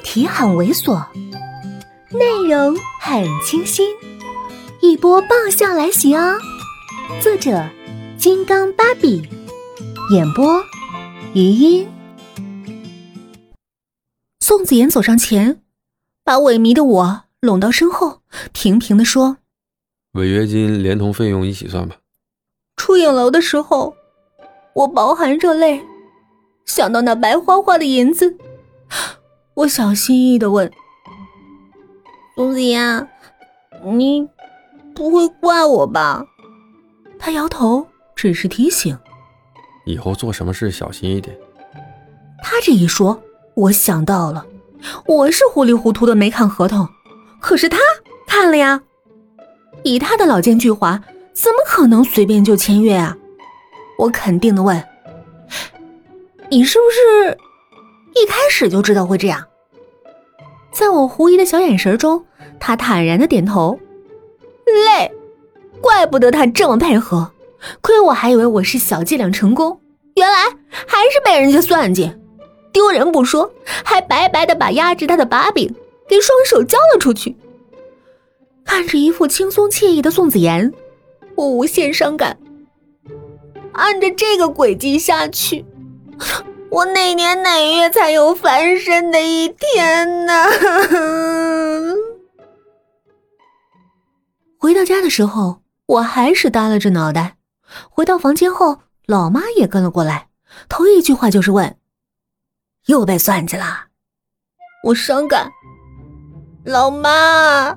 [0.00, 1.06] 题很猥琐，
[2.10, 3.88] 内容很清新，
[4.80, 6.38] 一波爆笑来袭哦！
[7.20, 7.68] 作者：
[8.18, 9.22] 金刚芭比，
[10.12, 10.62] 演播：
[11.34, 11.88] 余音。
[14.40, 15.60] 宋子妍走上前，
[16.24, 18.20] 把萎靡的我拢到身后，
[18.52, 19.36] 平平的说
[20.14, 21.96] ：“违约金连同费用一起算吧。”
[22.76, 23.94] 出影楼的时候，
[24.74, 25.80] 我饱含热泪，
[26.64, 28.36] 想到那白花花的银子。
[29.60, 30.70] 我小心翼翼的问
[32.34, 33.06] ：“宋子妍，
[33.84, 34.26] 你
[34.94, 36.24] 不会怪我吧？”
[37.20, 38.98] 他摇头，只是提醒
[39.84, 41.36] ：“以后做什么事小心一点。”
[42.42, 44.46] 他这一说，我想到了，
[45.04, 46.88] 我是糊里糊涂的没看合同，
[47.38, 47.76] 可是他
[48.26, 48.80] 看了呀。
[49.82, 50.98] 以他的老奸巨猾，
[51.34, 53.14] 怎么可能随便就签约啊？
[53.98, 54.82] 我肯定的问
[56.48, 57.36] ：“你是不是
[58.14, 59.46] 一开始就知道会这样？”
[60.72, 62.24] 在我狐疑的小眼神中，
[62.58, 63.78] 他坦然的点头。
[64.86, 65.10] 累，
[65.80, 67.32] 怪不得他这么配合，
[67.80, 69.80] 亏我还以为我是小伎俩成功，
[70.14, 72.12] 原来还是被人家算计，
[72.72, 73.52] 丢人不说，
[73.84, 75.74] 还白白的把压制他的把柄
[76.08, 77.36] 给双手交了出去。
[78.64, 80.72] 看着一副轻松惬意的宋子妍，
[81.34, 82.38] 我无限伤感。
[83.72, 85.64] 按着这个轨迹下去。
[86.70, 90.46] 我哪年哪月才有翻身的一天呢？
[94.56, 97.36] 回到家的时候，我还是耷拉着脑袋。
[97.88, 100.28] 回到房间后，老妈也跟了过来，
[100.68, 101.76] 头一句话就是问
[102.86, 103.86] ：“又被算计了？”
[104.84, 105.50] 我伤感。
[106.64, 107.76] 老妈，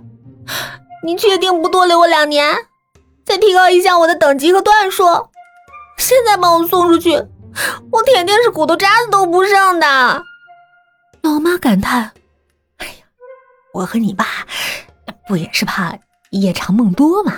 [1.03, 2.55] 你确定不多留我两年，
[3.25, 5.03] 再提高一下我的等级和段数？
[5.97, 7.23] 现在把我送出去。
[7.91, 10.23] 我铁定是骨头渣子都不剩的，
[11.21, 12.11] 老妈感叹
[12.77, 13.05] ：“哎呀，
[13.73, 14.25] 我和你爸
[15.27, 15.97] 不也是怕
[16.31, 17.33] 夜长梦多吗？”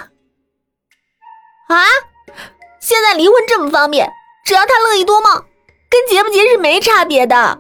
[1.68, 1.84] 啊，
[2.80, 4.10] 现在离婚这么方便，
[4.46, 5.34] 只要他乐意多梦，
[5.90, 7.60] 跟结不结是没差别的。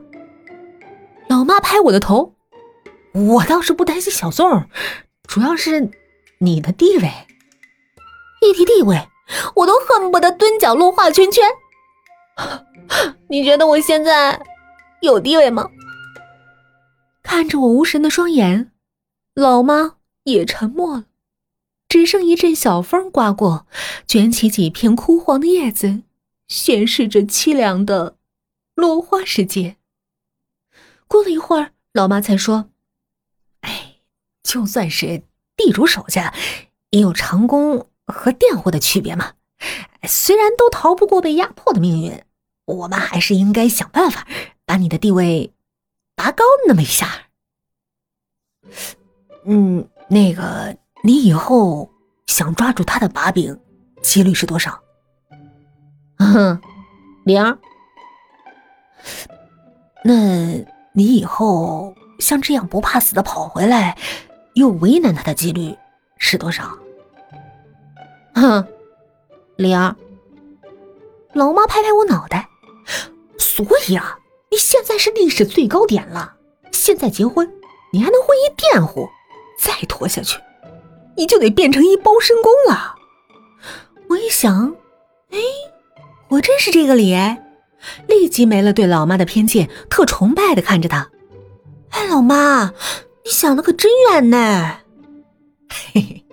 [1.27, 2.33] 老妈拍我的头，
[3.13, 4.69] 我倒是不担心小宋，
[5.27, 5.89] 主要是
[6.39, 7.11] 你的地位。
[8.41, 9.09] 一提地位，
[9.55, 11.44] 我都恨不得蹲角落画圈圈。
[13.29, 14.40] 你觉得我现在
[15.01, 15.69] 有地位吗？
[17.23, 18.72] 看着我无神的双眼，
[19.34, 21.06] 老妈也沉默了，
[21.90, 23.68] 只剩一阵小风刮过，
[24.07, 26.03] 卷起几片枯黄的叶子，
[26.47, 28.18] 显示着凄凉的
[28.75, 29.78] 落花时节。
[31.07, 32.69] 过了一会儿，老妈才说
[33.62, 33.95] ：“哎，
[34.44, 35.24] 就算是
[35.56, 36.34] 地主手下，
[36.91, 39.34] 也有长工和佃户的区别嘛。
[40.07, 42.21] 虽然都逃不过被压迫的命运。”
[42.66, 44.25] 我们还是应该想办法
[44.66, 45.53] 把你的地位
[46.16, 47.07] 拔高那么一下。
[49.44, 51.88] 嗯，那个，你以后
[52.25, 53.55] 想抓住他的把柄，
[54.01, 54.81] 几率是多少？
[56.17, 56.59] 哼，
[57.23, 57.59] 零。
[60.03, 60.13] 那
[60.94, 63.95] 你以后像这样不怕死的跑回来，
[64.55, 65.77] 又为难他的几率
[66.17, 66.75] 是多少？
[68.33, 68.67] 哼，
[69.55, 69.95] 零。
[71.33, 72.49] 老妈拍拍我脑袋。
[73.38, 74.17] 所以啊，
[74.51, 76.35] 你现在是历史最高点了。
[76.71, 77.49] 现在结婚，
[77.91, 79.09] 你还能混一佃户，
[79.57, 80.38] 再拖下去，
[81.15, 82.95] 你就得变成一包身工了。
[84.09, 84.75] 我一想，
[85.31, 85.39] 哎，
[86.27, 87.44] 我真是这个理哎，
[88.07, 91.09] 立即没了对老妈的偏见，特崇拜的看着她。
[91.89, 92.73] 哎，老妈，
[93.23, 94.79] 你想的可真远呢。
[95.94, 96.25] 嘿嘿，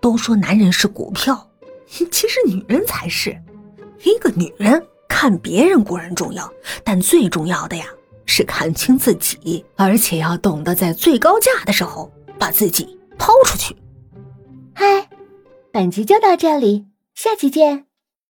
[0.00, 1.49] 都说男人是股票，
[2.10, 3.36] 其实女人才是。
[4.04, 4.86] 一个女人。
[5.12, 6.50] 看别人固然重要，
[6.82, 7.84] 但最重要的呀
[8.24, 13.76] 是看清自己，而且要懂得在最高价的时候把自己抛出去。
[14.72, 15.10] 嗨，
[15.70, 17.89] 本集就到这里，下期见。